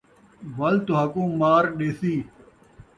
وَل 0.57 0.75
تہاکوں 0.87 1.27
مار 1.39 1.63
ݙیسی، 1.77 2.13